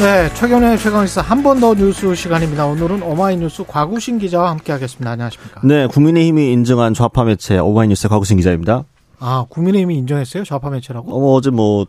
네, 0.00 0.32
최경영의 0.34 0.78
최강시사 0.78 1.20
한 1.22 1.42
번 1.42 1.58
더 1.60 1.74
뉴스 1.74 2.14
시간입니다. 2.14 2.66
오늘은 2.66 3.02
어마이뉴스 3.02 3.64
과구신 3.66 4.18
기자와 4.18 4.50
함께하겠습니다. 4.50 5.10
안녕하십니까? 5.10 5.60
네, 5.64 5.86
국민의힘이 5.88 6.52
인정한 6.52 6.94
좌파 6.94 7.24
매체 7.24 7.58
오마이뉴스 7.58 8.08
과구신 8.08 8.36
기자입니다. 8.36 8.84
아, 9.18 9.44
국민의힘이 9.48 9.96
인정했어요? 9.96 10.44
좌파 10.44 10.70
매체라고? 10.70 11.10
어, 11.12 11.34
어제 11.34 11.50
뭐 11.50 11.86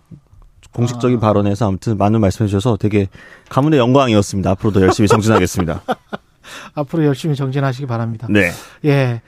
공식적인 0.74 1.18
아. 1.18 1.20
발언에서 1.20 1.68
아무튼 1.68 1.98
많은 1.98 2.20
말씀해 2.22 2.48
주셔서 2.48 2.78
되게 2.78 3.08
가문의 3.50 3.78
영광이었습니다. 3.80 4.50
앞으로도 4.52 4.82
열심히 4.82 5.08
정진하겠습니다. 5.08 5.82
앞으로 6.74 7.06
열심히 7.06 7.36
정진하시기 7.36 7.86
바랍니다. 7.86 8.28
네. 8.30 8.50
예. 8.86 9.22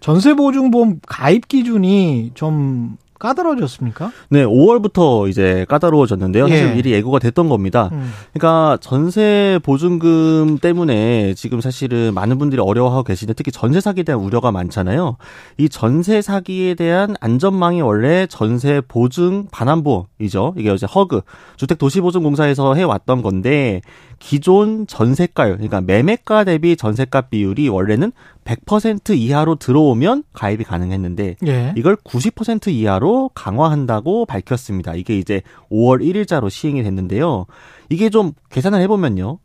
전세보증보험 0.00 1.00
가입 1.06 1.48
기준이 1.48 2.32
좀 2.34 2.98
까다로워졌습니까? 3.18 4.10
네, 4.28 4.44
5월부터 4.44 5.28
이제 5.28 5.64
까다로워졌는데요. 5.68 6.48
사실 6.48 6.68
예. 6.68 6.74
미리 6.74 6.92
예고가 6.92 7.18
됐던 7.18 7.48
겁니다. 7.48 7.90
음. 7.92 8.12
그러니까 8.32 8.78
전세 8.80 9.58
보증금 9.62 10.58
때문에 10.58 11.34
지금 11.34 11.60
사실은 11.60 12.12
많은 12.14 12.38
분들이 12.38 12.60
어려워하고 12.60 13.04
계시는데 13.04 13.34
특히 13.34 13.50
전세 13.52 13.80
사기에 13.80 14.04
대한 14.04 14.20
우려가 14.20 14.52
많잖아요. 14.52 15.16
이 15.58 15.68
전세 15.68 16.22
사기에 16.22 16.74
대한 16.74 17.16
안전망이 17.20 17.80
원래 17.82 18.26
전세 18.28 18.80
보증 18.86 19.46
반환보이죠. 19.50 20.54
이게 20.56 20.72
이제 20.72 20.86
허그 20.86 21.22
주택 21.56 21.78
도시보증공사에서 21.78 22.74
해왔던 22.74 23.22
건데 23.22 23.80
기존 24.18 24.86
전세가율, 24.86 25.56
그러니까 25.56 25.80
매매가 25.80 26.44
대비 26.44 26.76
전세값 26.76 27.30
비율이 27.30 27.68
원래는 27.68 28.12
100% 28.44 29.16
이하로 29.16 29.56
들어오면 29.56 30.24
가입이 30.32 30.64
가능했는데 30.64 31.36
예. 31.46 31.74
이걸 31.76 31.96
90% 31.96 32.68
이하로 32.68 33.30
강화한다고 33.34 34.26
밝혔습니다. 34.26 34.94
이게 34.94 35.18
이제 35.18 35.42
5월 35.70 36.00
1일자로 36.02 36.48
시행이 36.50 36.82
됐는데요. 36.82 37.46
이게 37.88 38.08
좀 38.10 38.32
계산을 38.50 38.80
해보면요. 38.82 39.38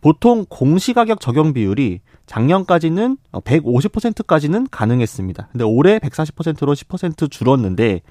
보통 0.00 0.44
공시가격 0.48 1.20
적용 1.20 1.52
비율이 1.52 2.00
작년까지는 2.26 3.16
150%까지는 3.32 4.66
가능했습니다. 4.70 5.48
근데 5.52 5.64
올해 5.64 5.98
140%로 5.98 6.74
10% 6.74 7.30
줄었는데 7.30 8.02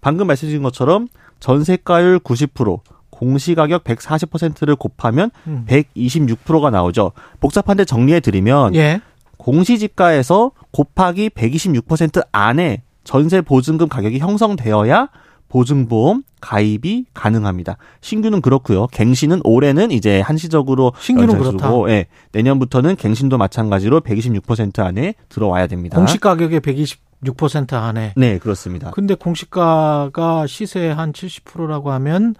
방금 0.00 0.26
말씀드린 0.26 0.62
것처럼 0.62 1.08
전세가율 1.40 2.20
90%, 2.20 2.80
공시 3.22 3.54
가격 3.54 3.84
140%를 3.84 4.74
곱하면 4.74 5.30
음. 5.46 5.64
126%가 5.68 6.70
나오죠. 6.70 7.12
복잡한데 7.38 7.84
정리해 7.84 8.18
드리면 8.18 8.74
예. 8.74 9.00
공시 9.36 9.78
지가에서 9.78 10.50
곱하기 10.72 11.30
126% 11.30 12.26
안에 12.32 12.82
전세 13.04 13.40
보증금 13.40 13.88
가격이 13.88 14.18
형성되어야 14.18 15.08
보증보험 15.48 16.24
가입이 16.40 17.04
가능합니다. 17.14 17.76
신규는 18.00 18.40
그렇고요. 18.40 18.88
갱신은 18.88 19.42
올해는 19.44 19.92
이제 19.92 20.20
한시적으로 20.20 20.92
신규는 20.98 21.38
그렇다. 21.38 21.70
예, 21.90 22.06
내년부터는 22.32 22.96
갱신도 22.96 23.38
마찬가지로 23.38 24.00
126% 24.00 24.80
안에 24.80 25.14
들어와야 25.28 25.68
됩니다. 25.68 25.96
공시 25.96 26.18
가격의 26.18 26.58
126% 26.58 27.74
안에. 27.74 28.14
네, 28.16 28.38
그렇습니다. 28.38 28.90
근데 28.90 29.14
공시가가 29.14 30.48
시세 30.48 30.88
한 30.88 31.12
70%라고 31.12 31.92
하면 31.92 32.34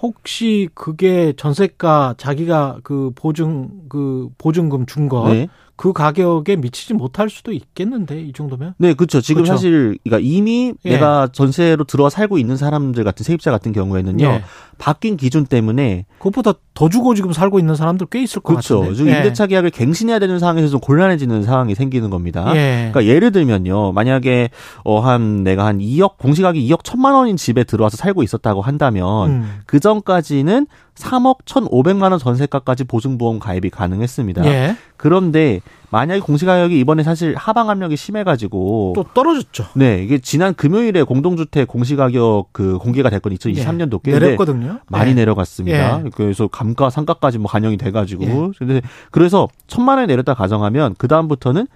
혹시 0.00 0.68
그게 0.74 1.32
전세가 1.36 2.14
자기가 2.18 2.78
그 2.82 3.10
보증 3.14 3.88
그 3.88 4.28
보증금 4.38 4.86
준거 4.86 5.28
네. 5.32 5.48
그 5.78 5.92
가격에 5.92 6.56
미치지 6.56 6.92
못할 6.92 7.30
수도 7.30 7.52
있겠는데 7.52 8.20
이 8.20 8.32
정도면? 8.32 8.74
네, 8.78 8.94
그렇죠. 8.94 9.20
지금 9.20 9.44
그렇죠. 9.44 9.56
사실 9.56 9.96
그러니까 10.02 10.28
이미 10.28 10.74
예. 10.84 10.90
내가 10.90 11.28
전세로 11.30 11.84
들어와 11.84 12.10
살고 12.10 12.36
있는 12.36 12.56
사람들 12.56 13.04
같은 13.04 13.22
세입자 13.22 13.52
같은 13.52 13.70
경우에는요. 13.72 14.26
예. 14.26 14.42
바뀐 14.78 15.16
기준 15.16 15.46
때문에 15.46 16.06
그것보다 16.18 16.54
더 16.74 16.88
주고 16.88 17.14
지금 17.14 17.32
살고 17.32 17.60
있는 17.60 17.76
사람들 17.76 18.08
꽤 18.10 18.20
있을 18.20 18.42
것 18.42 18.54
그렇죠. 18.54 18.80
같은데. 18.80 19.04
그렇죠. 19.04 19.16
임대차 19.16 19.46
계약을 19.46 19.70
갱신해야 19.70 20.18
되는 20.18 20.40
상황에서 20.40 20.66
좀 20.66 20.80
곤란해지는 20.80 21.44
상황이 21.44 21.76
생기는 21.76 22.10
겁니다. 22.10 22.44
예. 22.56 22.90
그러니까 22.90 23.04
예를 23.04 23.30
들면요. 23.30 23.92
만약에 23.92 24.50
어한 24.82 25.44
내가 25.44 25.64
한 25.64 25.78
2억 25.78 26.18
공시가격 26.18 26.60
2억 26.60 26.82
1천만 26.82 27.14
원인 27.14 27.36
집에 27.36 27.62
들어와서 27.62 27.96
살고 27.96 28.24
있었다고 28.24 28.62
한다면 28.62 29.30
음. 29.30 29.60
그 29.64 29.78
전까지는 29.78 30.66
3억 30.98 31.44
1,500만 31.44 32.10
원 32.10 32.18
전세가까지 32.18 32.84
보증보험 32.84 33.38
가입이 33.38 33.70
가능했습니다. 33.70 34.44
예. 34.46 34.76
그런데 34.96 35.60
만약에 35.90 36.20
공시가격이 36.20 36.78
이번에 36.78 37.02
사실 37.02 37.34
하방 37.34 37.70
압력이 37.70 37.96
심해가지고 37.96 38.92
또 38.94 39.04
떨어졌죠. 39.14 39.66
네, 39.74 40.02
이게 40.02 40.18
지난 40.18 40.54
금요일에 40.54 41.02
공동주택 41.02 41.68
공시가격 41.68 42.48
그 42.52 42.78
공개가 42.78 43.08
됐건 43.08 43.32
2023년도께 43.34 44.08
예. 44.08 44.18
내렸거든요. 44.18 44.80
많이 44.88 45.10
예. 45.10 45.14
내려갔습니다. 45.14 46.02
예. 46.04 46.10
그래서 46.14 46.48
감가 46.48 46.90
상가까지 46.90 47.38
뭐 47.38 47.50
반영이 47.50 47.78
돼가지고 47.78 48.24
예. 48.24 48.50
근데 48.58 48.82
그래서 49.10 49.48
천만 49.66 49.98
원이 49.98 50.08
내렸다 50.08 50.34
가정하면 50.34 50.94
그 50.98 51.08
다음부터는 51.08 51.66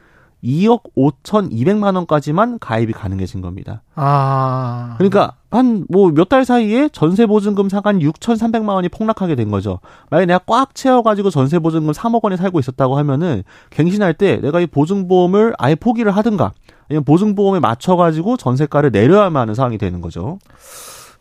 2억 0.43 0.83
5천2백만 0.97 1.95
원까지만 1.97 2.59
가입이 2.59 2.93
가능해진 2.93 3.41
겁니다. 3.41 3.83
아. 3.95 4.95
그러니까 4.99 5.35
한 5.51 5.85
뭐 5.89 6.11
몇 6.13 6.29
달 6.29 6.45
사이에 6.45 6.89
전세 6.93 7.27
보증금 7.27 7.69
상한 7.69 7.99
6,300만 8.01 8.71
원이 8.71 8.89
폭락하게 8.89 9.35
된 9.37 9.51
거죠. 9.51 9.79
만약에 10.11 10.27
내가 10.27 10.41
꽉 10.47 10.75
채워 10.75 11.03
가지고 11.03 11.31
전세 11.31 11.59
보증금 11.59 11.93
3억 11.93 12.25
원에 12.25 12.37
살고 12.37 12.59
있었다고 12.59 12.97
하면은 12.99 13.43
갱신할 13.71 14.15
때 14.15 14.41
내가 14.41 14.61
이 14.61 14.67
보증보험을 14.67 15.55
아예 15.59 15.75
포기를 15.75 16.11
하든가 16.13 16.53
아니면 16.89 17.05
보증보험에 17.05 17.61
맞춰 17.61 17.97
가지고 17.97 18.37
전세가를 18.37 18.91
내려야만 18.91 19.43
하는 19.43 19.55
상황이 19.55 19.79
되는 19.79 20.01
거죠. 20.01 20.39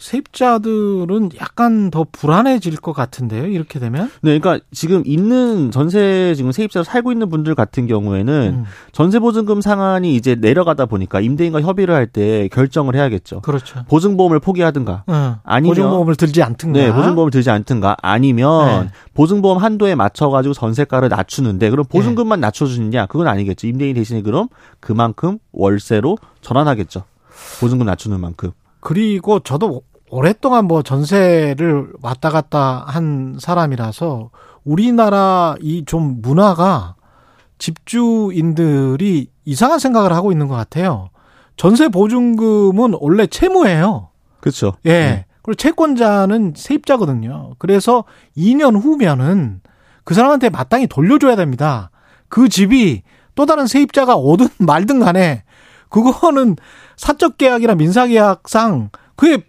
세입자들은 0.02 1.30
약간 1.40 1.92
더 1.92 2.06
불안해질 2.12 2.78
것 2.78 2.92
같은데요. 2.92 3.46
이렇게 3.46 3.80
되면? 3.80 4.12
네, 4.22 4.40
그러니까 4.40 4.66
지금 4.72 5.04
있는 5.06 5.70
전세 5.70 6.34
지금 6.36 6.52
세입자로 6.52 6.84
살고 6.84 7.12
있는 7.12 7.30
분들 7.30 7.54
같은 7.54 7.86
경우에는 7.86 8.34
음. 8.34 8.66
전세 8.92 9.20
보증금 9.20 9.62
상한이 9.62 10.16
이제 10.16 10.34
내려가다 10.36 10.88
보니까 10.88 11.22
임대인과 11.22 11.62
협의를 11.62 11.94
할 11.94 12.12
때 12.12 12.50
결정을 12.50 12.96
해야겠죠. 12.96 13.40
그렇죠. 13.42 13.86
보증보험을 13.88 14.40
포기하든가, 14.42 15.06
음. 15.08 15.36
아니면 15.44 15.70
보증보험을 15.76 16.16
들지 16.16 16.42
않든가, 16.44 16.80
네, 16.80 16.92
보증보험을 16.92 17.32
들지 17.32 17.50
않든가, 17.52 17.96
아니면 18.02 18.86
네. 18.88 18.92
보증보험 19.14 19.60
한도에 19.60 19.96
맞춰가지고 19.96 20.54
전세가를 20.54 21.08
낮추는데 21.10 21.70
그럼 21.70 21.86
보증금만 21.88 22.42
네. 22.42 22.48
낮춰주느냐? 22.48 23.06
그건 23.06 23.28
아니겠죠. 23.28 23.68
임대인 23.68 23.94
대신에 23.94 24.24
그럼 24.24 24.50
그만큼 24.80 25.38
월세로 25.54 26.18
전환하겠죠. 26.42 27.04
보증금 27.62 27.86
낮추는 27.86 28.20
만큼. 28.20 28.52
그리고 28.82 29.40
저도 29.40 29.84
오랫동안 30.12 30.66
뭐 30.66 30.84
전세를 30.84 31.94
왔다 32.02 32.30
갔다 32.30 32.84
한 32.88 33.38
사람이라서 33.40 34.30
우리나라 34.66 35.56
이 35.62 35.84
좀 35.86 36.22
문화가 36.22 36.96
집주인들이 37.58 39.28
이상한 39.46 39.80
생각을 39.80 40.14
하고 40.14 40.32
있는 40.32 40.48
것 40.48 40.56
같아요. 40.56 41.10
전세 41.56 41.90
보증금은 41.90 42.96
원래 43.00 43.28
채무예요. 43.28 44.10
그렇죠. 44.40 44.74
예. 44.86 44.90
네. 44.90 45.26
그리고 45.44 45.56
채권자는 45.56 46.54
세입자거든요. 46.56 47.56
그래서 47.58 48.04
2년 48.38 48.80
후면은 48.82 49.62
그 50.04 50.14
사람한테 50.14 50.50
마땅히 50.50 50.88
돌려줘야 50.88 51.36
됩니다. 51.36 51.90
그 52.30 52.50
집이 52.50 53.04
또 53.36 53.46
다른 53.46 53.68
세입자가 53.68 54.16
오든 54.16 54.48
말든 54.60 55.00
간에 55.00 55.44
그거는 55.90 56.56
사적 56.98 57.38
계약이나 57.38 57.76
민사 57.76 58.08
계약상 58.08 58.90
그게 59.16 59.44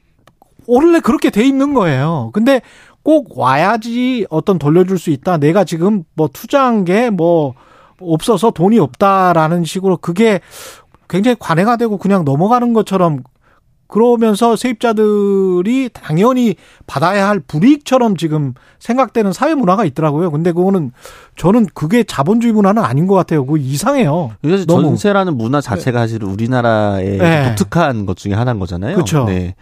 원래 0.75 1.01
그렇게 1.01 1.31
돼 1.31 1.45
있는 1.45 1.75
거예요. 1.75 2.31
근데 2.33 2.63
꼭 3.03 3.37
와야지 3.39 4.27
어떤 4.31 4.59
돌려줄 4.59 4.99
수 4.99 5.11
있다. 5.11 5.39
내가 5.39 5.65
지금 5.65 6.05
뭐 6.15 6.29
투자한 6.33 6.85
게 6.85 7.11
뭐 7.11 7.55
없어서 8.01 8.51
돈이 8.51 8.79
없다라는 8.79 9.65
식으로 9.65 9.97
그게 9.97 10.41
굉장히 11.09 11.37
관행화 11.39 11.77
되고 11.77 11.99
그냥 11.99 12.25
넘어가는 12.25 12.73
것처럼 12.73 13.23
그러면서 13.87 14.57
세입자들이 14.57 15.91
당연히 15.93 16.55
받아야 16.87 17.29
할 17.29 17.41
불이익처럼 17.41 18.17
지금 18.17 18.55
생각되는 18.79 19.35
사회 19.35 19.55
문화가 19.55 19.85
있더라고요. 19.85 20.31
근데 20.31 20.51
그거는 20.53 20.93
저는 21.37 21.67
그게 21.75 22.03
자본주의 22.03 22.55
문화는 22.55 22.83
아닌 22.83 23.07
것 23.07 23.15
같아요. 23.15 23.45
그거 23.45 23.59
이상해요. 23.59 24.31
사실 24.43 24.67
전세라는 24.67 25.37
문화 25.37 25.61
자체가 25.61 25.99
사실 26.01 26.25
우리나라의 26.25 27.19
네. 27.19 27.55
독특한 27.55 28.07
것 28.07 28.17
중에 28.17 28.33
하나인 28.33 28.59
거잖아요. 28.59 28.95
그렇죠. 28.95 29.25
네. 29.27 29.55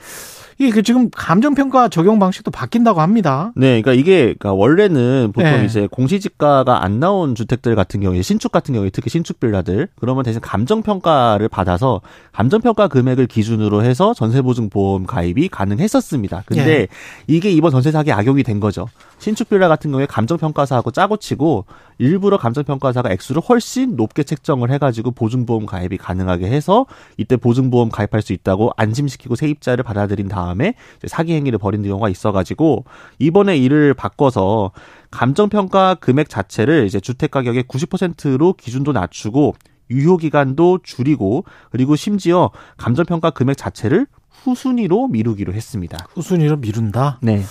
이게 0.60 0.70
그 0.70 0.82
지금 0.82 1.08
감정평가 1.10 1.88
적용 1.88 2.18
방식도 2.18 2.50
바뀐다고 2.50 3.00
합니다. 3.00 3.50
네, 3.56 3.80
그러니까 3.80 3.94
이게 3.94 4.24
그러니까 4.24 4.52
원래는 4.52 5.32
보통 5.34 5.50
네. 5.50 5.64
이제 5.64 5.88
공시지가가 5.90 6.84
안 6.84 7.00
나온 7.00 7.34
주택들 7.34 7.74
같은 7.74 8.00
경우에 8.00 8.20
신축 8.20 8.52
같은 8.52 8.74
경우에 8.74 8.90
특히 8.90 9.08
신축 9.08 9.40
빌라들 9.40 9.88
그러면 9.98 10.22
대신 10.22 10.38
감정평가를 10.42 11.48
받아서 11.48 12.02
감정평가 12.32 12.88
금액을 12.88 13.26
기준으로 13.26 13.82
해서 13.84 14.12
전세보증보험 14.12 15.06
가입이 15.06 15.48
가능했었습니다. 15.48 16.42
근데 16.44 16.64
네. 16.64 16.88
이게 17.26 17.50
이번 17.50 17.70
전세 17.70 17.90
사기 17.90 18.12
악용이 18.12 18.42
된 18.42 18.60
거죠. 18.60 18.86
신축 19.18 19.48
빌라 19.48 19.66
같은 19.66 19.90
경우에 19.90 20.04
감정평가사하고 20.04 20.90
짜고 20.90 21.16
치고 21.16 21.64
일부러 22.00 22.38
감정평가사가 22.38 23.12
액수를 23.12 23.42
훨씬 23.46 23.94
높게 23.94 24.22
책정을 24.22 24.70
해가지고 24.70 25.10
보증보험 25.10 25.66
가입이 25.66 25.98
가능하게 25.98 26.46
해서 26.46 26.86
이때 27.18 27.36
보증보험 27.36 27.90
가입할 27.90 28.22
수 28.22 28.32
있다고 28.32 28.70
안심시키고 28.78 29.36
세입자를 29.36 29.84
받아들인 29.84 30.26
다음에 30.26 30.74
사기 31.06 31.34
행위를 31.34 31.58
벌인 31.58 31.82
경우가 31.82 32.08
있어가지고 32.08 32.86
이번에 33.18 33.58
이를 33.58 33.92
바꿔서 33.92 34.72
감정평가 35.10 35.96
금액 35.96 36.30
자체를 36.30 36.86
이제 36.86 37.00
주택 37.00 37.30
가격의 37.32 37.64
90%로 37.64 38.54
기준도 38.54 38.92
낮추고 38.92 39.54
유효 39.90 40.16
기간도 40.16 40.78
줄이고 40.82 41.44
그리고 41.70 41.96
심지어 41.96 42.50
감정평가 42.78 43.30
금액 43.30 43.58
자체를 43.58 44.06
후순위로 44.42 45.08
미루기로 45.08 45.52
했습니다. 45.52 45.98
후순위로 46.14 46.56
미룬다? 46.56 47.18
네. 47.20 47.42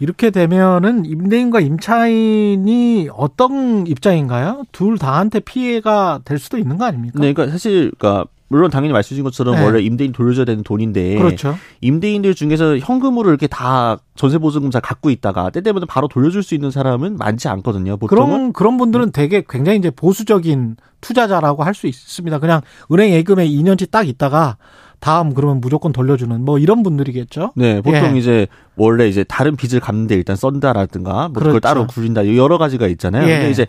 이렇게 0.00 0.30
되면은 0.30 1.04
임대인과 1.04 1.60
임차인이 1.60 3.10
어떤 3.14 3.86
입장인가요? 3.86 4.64
둘 4.72 4.98
다한테 4.98 5.40
피해가 5.40 6.20
될 6.24 6.38
수도 6.38 6.58
있는 6.58 6.78
거 6.78 6.86
아닙니까? 6.86 7.18
네, 7.20 7.32
그러니까 7.32 7.52
사실 7.52 7.92
그러니까 7.98 8.24
물론 8.48 8.68
당연히 8.68 8.92
말씀 8.92 9.10
주신 9.10 9.22
것처럼 9.22 9.54
네. 9.54 9.64
원래 9.64 9.80
임대인 9.80 10.10
돌려줘야 10.10 10.44
되는 10.44 10.64
돈인데 10.64 11.16
그렇죠. 11.16 11.56
임대인들 11.82 12.34
중에서 12.34 12.78
현금으로 12.78 13.28
이렇게 13.28 13.46
다 13.46 13.98
전세 14.16 14.38
보증금 14.38 14.72
잘 14.72 14.80
갖고 14.80 15.08
있다가 15.10 15.50
때 15.50 15.60
되면 15.60 15.84
바로 15.88 16.08
돌려줄 16.08 16.42
수 16.42 16.56
있는 16.56 16.72
사람은 16.72 17.16
많지 17.16 17.46
않거든요. 17.48 17.96
보통은 17.96 18.26
그런 18.26 18.52
그런 18.52 18.76
분들은 18.76 19.12
네. 19.12 19.12
되게 19.12 19.44
굉장히 19.48 19.78
이제 19.78 19.90
보수적인 19.90 20.76
투자자라고 21.00 21.62
할 21.62 21.74
수 21.74 21.86
있습니다. 21.86 22.40
그냥 22.40 22.60
은행 22.90 23.10
예금에 23.12 23.48
2년치 23.48 23.90
딱 23.90 24.08
있다가 24.08 24.56
다음 25.00 25.34
그러면 25.34 25.60
무조건 25.60 25.92
돌려주는 25.92 26.44
뭐 26.44 26.58
이런 26.58 26.82
분들이겠죠. 26.82 27.52
네, 27.56 27.80
보통 27.80 28.14
예. 28.14 28.18
이제 28.18 28.46
원래 28.76 29.08
이제 29.08 29.24
다른 29.24 29.56
빚을 29.56 29.80
갚는데 29.80 30.14
일단 30.14 30.36
썬다라든가 30.36 31.12
뭐 31.12 31.32
그렇죠. 31.32 31.46
그걸 31.48 31.60
따로 31.60 31.86
굴린다 31.86 32.36
여러 32.36 32.58
가지가 32.58 32.86
있잖아요. 32.88 33.26
예. 33.26 33.38
근데 33.38 33.50
이제 33.50 33.66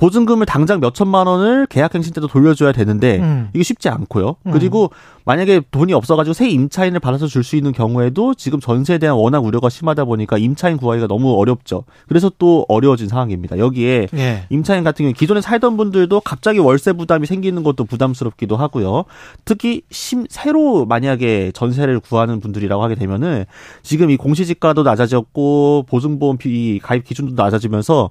보증금을 0.00 0.46
당장 0.46 0.80
몇 0.80 0.94
천만 0.94 1.26
원을 1.26 1.66
계약갱신 1.66 2.14
때도 2.14 2.26
돌려줘야 2.26 2.72
되는데 2.72 3.18
음. 3.18 3.50
이게 3.52 3.62
쉽지 3.62 3.90
않고요. 3.90 4.36
음. 4.46 4.50
그리고 4.50 4.90
만약에 5.26 5.60
돈이 5.70 5.92
없어가지고 5.92 6.32
새 6.32 6.48
임차인을 6.48 7.00
받아서 7.00 7.26
줄 7.26 7.44
수 7.44 7.56
있는 7.56 7.72
경우에도 7.72 8.34
지금 8.34 8.60
전세에 8.60 8.98
대한 8.98 9.16
워낙 9.16 9.44
우려가 9.44 9.68
심하다 9.68 10.04
보니까 10.04 10.38
임차인 10.38 10.76
구하기가 10.76 11.06
너무 11.06 11.34
어렵죠. 11.34 11.84
그래서 12.06 12.30
또 12.38 12.64
어려워진 12.68 13.08
상황입니다. 13.08 13.58
여기에 13.58 14.08
예. 14.14 14.44
임차인 14.50 14.84
같은 14.84 15.04
경우 15.04 15.12
기존에 15.12 15.40
살던 15.40 15.76
분들도 15.76 16.20
갑자기 16.20 16.58
월세 16.58 16.92
부담이 16.92 17.26
생기는 17.26 17.62
것도 17.62 17.84
부담스럽기도 17.84 18.56
하고요. 18.56 19.04
특히 19.44 19.82
심, 19.90 20.26
새로 20.28 20.86
만약에 20.86 21.50
전세를 21.52 22.00
구하는 22.00 22.40
분들이라고 22.40 22.82
하게 22.82 22.94
되면은 22.94 23.46
지금 23.82 24.10
이 24.10 24.16
공시지가도 24.16 24.82
낮아졌고 24.82 25.86
보증보험 25.88 26.38
가입 26.82 27.04
기준도 27.04 27.34
낮아지면서 27.42 28.10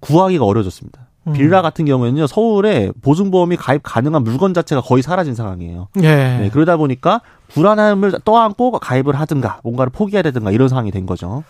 구하기가 0.00 0.44
어려졌습니다. 0.44 1.11
음. 1.28 1.32
빌라 1.34 1.62
같은 1.62 1.84
경우에는요 1.84 2.26
서울에 2.26 2.90
보증보험이 3.02 3.56
가입 3.56 3.82
가능한 3.82 4.24
물건 4.24 4.54
자체가 4.54 4.80
거의 4.82 5.02
사라진 5.02 5.34
상황이에요. 5.34 5.88
예. 6.02 6.14
네, 6.38 6.50
그러다 6.52 6.76
보니까 6.76 7.20
불안함을 7.48 8.20
떠안고 8.24 8.72
가입을 8.78 9.14
하든가 9.20 9.60
뭔가를 9.62 9.90
포기해야 9.92 10.22
되든가 10.22 10.50
이런 10.50 10.68
상황이 10.68 10.90
된 10.90 11.06
거죠. 11.06 11.44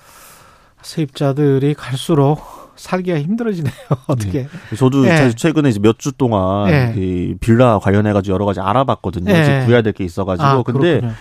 세입자들이 0.83 1.75
갈수록 1.75 2.41
살기가 2.77 3.19
힘들어지네요. 3.21 3.73
어떻게? 4.09 4.49
네. 4.71 4.77
저도 4.77 5.07
예. 5.07 5.31
최근에 5.37 5.69
이제 5.69 5.79
몇 5.79 5.99
주 5.99 6.11
동안 6.13 6.69
예. 6.71 6.95
이 6.97 7.35
빌라 7.41 7.79
관련해 7.79 8.13
가지고 8.13 8.35
여러 8.35 8.45
가지 8.47 8.61
알아봤거든요. 8.61 9.31
예. 9.33 9.63
구해야 9.65 9.83
될 9.83 9.93
게 9.93 10.05
있어 10.05 10.25
가지고. 10.25 10.47
아, 10.47 10.63
근데 10.63 11.01
그렇군요. 11.01 11.13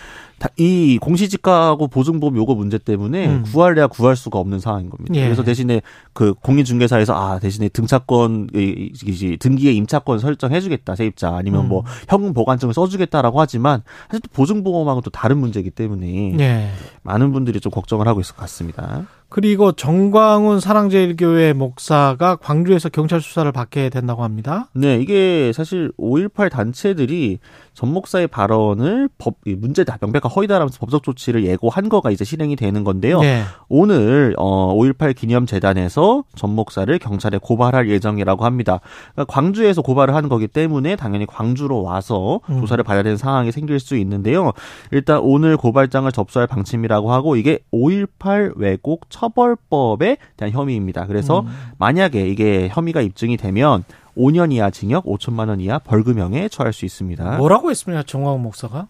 이 0.57 0.97
공시지가하고 0.99 1.87
보증보험 1.87 2.35
요거 2.35 2.55
문제 2.55 2.77
때문에 2.77 3.27
음. 3.27 3.43
구할래야 3.43 3.87
구할 3.87 4.15
수가 4.15 4.39
없는 4.39 4.59
상황인 4.59 4.89
겁니다. 4.89 5.15
예. 5.15 5.23
그래서 5.25 5.43
대신에 5.43 5.81
그 6.13 6.33
공인중개사에서 6.33 7.13
아 7.13 7.39
대신에 7.39 7.69
등차권 7.69 8.49
이 8.53 9.37
등기의 9.39 9.75
임차권 9.75 10.19
설정해주겠다 10.19 10.95
세입자 10.95 11.35
아니면 11.35 11.67
뭐 11.67 11.81
음. 11.81 11.83
뭐 11.83 11.83
현금 12.09 12.33
보관증을 12.33 12.73
써주겠다라고 12.73 13.39
하지만 13.39 13.83
사실 14.07 14.21
또 14.21 14.29
보증보험하고 14.33 15.01
또 15.01 15.09
다른 15.09 15.37
문제이기 15.37 15.71
때문에 15.71 16.37
예. 16.39 16.69
많은 17.03 17.31
분들이 17.31 17.59
좀 17.59 17.71
걱정을 17.71 18.07
하고 18.07 18.19
있을 18.19 18.35
것 18.35 18.41
같습니다. 18.41 19.05
그리고 19.31 19.71
정광훈 19.71 20.59
사랑제일교회 20.59 21.53
목사가 21.53 22.35
광주에서 22.35 22.89
경찰 22.89 23.21
수사를 23.21 23.49
받게 23.53 23.89
된다고 23.89 24.23
합니다. 24.23 24.67
네, 24.73 24.97
이게 24.97 25.53
사실 25.55 25.89
5.18 25.97 26.51
단체들이 26.51 27.39
전 27.73 27.93
목사의 27.93 28.27
발언을 28.27 29.07
법 29.17 29.35
문제다 29.45 29.97
명백한 30.01 30.29
허위다라면서 30.29 30.77
법적 30.79 31.03
조치를 31.03 31.45
예고한 31.45 31.87
거가 31.87 32.11
이제 32.11 32.25
실행이 32.25 32.57
되는 32.57 32.83
건데요. 32.83 33.21
네. 33.21 33.43
오늘 33.69 34.35
어 34.37 34.75
5.18 34.75 35.15
기념 35.15 35.45
재단에서 35.45 36.25
전 36.35 36.53
목사를 36.53 36.99
경찰에 36.99 37.39
고발할 37.41 37.89
예정이라고 37.89 38.43
합니다. 38.43 38.81
그러니까 39.13 39.33
광주에서 39.33 39.81
고발을 39.81 40.13
하는 40.13 40.27
거기 40.27 40.47
때문에 40.47 40.97
당연히 40.97 41.25
광주로 41.25 41.81
와서 41.81 42.41
음. 42.49 42.59
조사를 42.59 42.83
받아야 42.83 43.03
되는 43.03 43.15
상황이 43.15 43.53
생길 43.53 43.79
수 43.79 43.95
있는데요. 43.95 44.51
일단 44.91 45.19
오늘 45.21 45.55
고발장을 45.55 46.11
접수할 46.11 46.47
방침이라고 46.47 47.13
하고 47.13 47.37
이게 47.37 47.59
5.18 47.73 48.57
왜곡 48.57 49.09
처벌법에 49.21 50.17
대한 50.37 50.51
혐의입니다. 50.51 51.05
그래서 51.05 51.41
음. 51.41 51.47
만약에 51.77 52.27
이게 52.27 52.69
혐의가 52.71 53.01
입증이 53.01 53.37
되면 53.37 53.83
5년 54.17 54.51
이하 54.51 54.71
징역, 54.71 55.05
5천만 55.05 55.49
원 55.49 55.61
이하 55.61 55.79
벌금형에 55.79 56.49
처할 56.49 56.73
수 56.73 56.85
있습니다. 56.85 57.37
뭐라고 57.37 57.69
했습니까, 57.69 58.03
정광훈 58.03 58.41
목사가? 58.41 58.87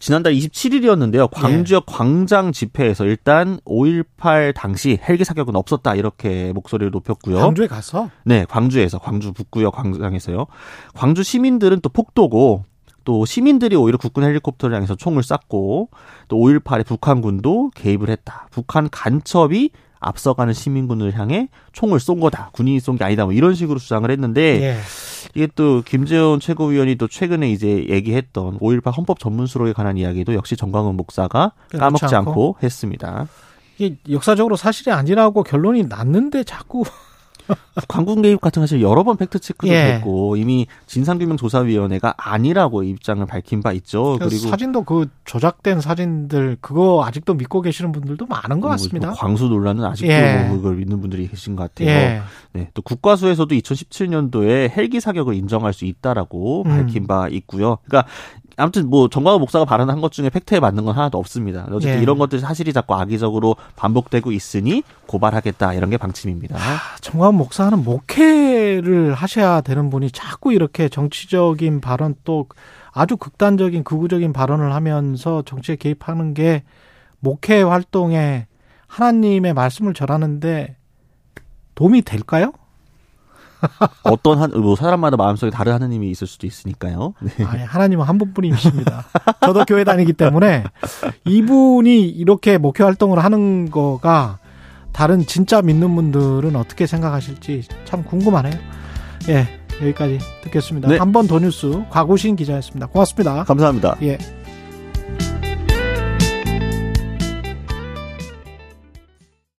지난달 0.00 0.34
27일이었는데요. 0.34 1.30
광주역 1.32 1.86
예. 1.88 1.92
광장 1.94 2.52
집회에서 2.52 3.06
일단 3.06 3.58
5.18 3.64 4.52
당시 4.54 4.98
헬기 5.08 5.24
사격은 5.24 5.56
없었다 5.56 5.94
이렇게 5.94 6.52
목소리를 6.52 6.90
높였고요. 6.90 7.38
광주에 7.38 7.68
가서? 7.68 8.10
네, 8.24 8.44
광주에서 8.44 8.98
광주 8.98 9.32
북구역 9.32 9.72
광장에서요. 9.74 10.46
광주 10.94 11.22
시민들은 11.22 11.80
또 11.80 11.88
폭도고 11.88 12.64
또 13.04 13.24
시민들이 13.26 13.76
오히려 13.76 13.98
국군 13.98 14.24
헬리콥터를 14.24 14.74
향해서 14.74 14.94
총을 14.96 15.22
쐈고 15.22 15.90
또 16.28 16.36
5.18에 16.36 16.86
북한군도 16.86 17.70
개입을 17.74 18.08
했다. 18.10 18.48
북한 18.50 18.88
간첩이 18.90 19.70
앞서가는 20.00 20.52
시민군을 20.52 21.18
향해 21.18 21.48
총을 21.72 21.98
쏜 22.00 22.20
거다. 22.20 22.50
군인이 22.52 22.78
쏜 22.80 22.96
게 22.98 23.04
아니다. 23.04 23.24
뭐 23.24 23.32
이런 23.32 23.54
식으로 23.54 23.78
주장을 23.78 24.10
했는데 24.10 24.62
예. 24.62 24.76
이게 25.34 25.48
또 25.54 25.82
김재원 25.84 26.40
최고위원이 26.40 26.96
또 26.96 27.08
최근에 27.08 27.50
이제 27.50 27.86
얘기했던 27.88 28.58
5.18 28.58 28.94
헌법 28.96 29.18
전문 29.18 29.46
수록에 29.46 29.72
관한 29.72 29.96
이야기도 29.96 30.34
역시 30.34 30.56
정광훈 30.56 30.96
목사가 30.96 31.52
까먹지 31.78 32.04
않고. 32.14 32.16
않고 32.30 32.56
했습니다. 32.62 33.28
이게 33.78 33.96
역사적으로 34.10 34.56
사실이 34.56 34.90
아니라고 34.92 35.42
결론이 35.42 35.84
났는데 35.84 36.44
자꾸 36.44 36.84
광군 37.88 38.22
개입 38.22 38.40
같은 38.40 38.62
사실 38.62 38.80
여러 38.82 39.02
번 39.02 39.16
팩트 39.16 39.38
체크도 39.40 39.72
예. 39.72 39.94
됐고 39.94 40.36
이미 40.36 40.66
진상규명 40.86 41.36
조사위원회가 41.36 42.14
아니라고 42.16 42.82
입장을 42.84 43.24
밝힌 43.26 43.62
바 43.62 43.72
있죠. 43.72 44.16
그리고 44.20 44.48
사진도 44.48 44.82
그 44.82 45.08
조작된 45.24 45.80
사진들 45.80 46.58
그거 46.60 47.04
아직도 47.04 47.34
믿고 47.34 47.62
계시는 47.62 47.92
분들도 47.92 48.26
많은 48.26 48.60
것뭐 48.60 48.70
같습니다. 48.72 49.08
뭐 49.08 49.16
광수 49.16 49.46
논란은 49.46 49.84
아직도 49.84 50.12
예. 50.12 50.44
뭐 50.48 50.56
그걸 50.56 50.76
믿는 50.76 51.00
분들이 51.00 51.26
계신 51.28 51.56
것 51.56 51.64
같아요. 51.64 51.88
예. 51.88 52.22
네, 52.52 52.70
또 52.74 52.82
국과수에서도 52.82 53.52
2017년도에 53.54 54.70
헬기 54.70 55.00
사격을 55.00 55.34
인정할 55.34 55.72
수 55.72 55.84
있다라고 55.84 56.62
음. 56.66 56.70
밝힌 56.70 57.06
바 57.06 57.26
있고요. 57.28 57.78
그러니까 57.86 58.08
아무튼 58.56 58.88
뭐 58.88 59.08
전광훈 59.08 59.40
목사가 59.40 59.64
발언한 59.64 60.00
것 60.00 60.12
중에 60.12 60.30
팩트에 60.30 60.60
맞는 60.60 60.84
건 60.84 60.94
하나도 60.94 61.18
없습니다. 61.18 61.66
어쨌든 61.70 61.98
예. 61.98 62.02
이런 62.02 62.18
것들이 62.18 62.40
사실이 62.40 62.72
자꾸 62.72 62.94
악의적으로 62.94 63.56
반복되고 63.76 64.30
있으니 64.30 64.82
고발하겠다 65.06 65.74
이런 65.74 65.90
게 65.90 65.96
방침입니다. 65.96 66.56
아, 66.56 66.78
정광호 67.00 67.32
목사 67.32 67.63
는 67.70 67.84
목회를 67.84 69.14
하셔야 69.14 69.60
되는 69.60 69.90
분이 69.90 70.10
자꾸 70.10 70.52
이렇게 70.52 70.88
정치적인 70.88 71.80
발언 71.80 72.14
또 72.24 72.48
아주 72.92 73.16
극단적인 73.16 73.84
극우적인 73.84 74.32
발언을 74.32 74.72
하면서 74.72 75.42
정치에 75.42 75.76
개입하는 75.76 76.34
게 76.34 76.62
목회 77.20 77.62
활동에 77.62 78.46
하나님의 78.86 79.54
말씀을 79.54 79.94
전하는데 79.94 80.76
도움이 81.74 82.02
될까요? 82.02 82.52
어떤 84.04 84.38
한, 84.38 84.50
뭐 84.50 84.76
사람마다 84.76 85.16
마음속에 85.16 85.50
다른 85.50 85.72
하나님이 85.72 86.10
있을 86.10 86.26
수도 86.26 86.46
있으니까요. 86.46 87.14
네. 87.20 87.44
아니, 87.44 87.62
하나님은 87.62 88.04
한 88.04 88.18
분뿐이십니다. 88.18 89.04
저도 89.40 89.64
교회 89.64 89.84
다니기 89.84 90.12
때문에 90.12 90.64
이분이 91.24 92.08
이렇게 92.08 92.58
목회 92.58 92.84
활동을 92.84 93.24
하는 93.24 93.70
거가 93.70 94.38
다른 94.94 95.26
진짜 95.26 95.60
믿는 95.60 95.94
분들은 95.94 96.56
어떻게 96.56 96.86
생각하실지 96.86 97.64
참 97.84 98.04
궁금하네요. 98.04 98.54
예, 99.28 99.46
여기까지 99.82 100.20
듣겠습니다. 100.44 100.88
네. 100.88 100.96
한번 100.98 101.26
더 101.26 101.38
뉴스 101.40 101.82
과구신 101.90 102.36
기자였습니다. 102.36 102.86
고맙습니다. 102.86 103.44
감사합니다. 103.44 103.96
예. 104.02 104.16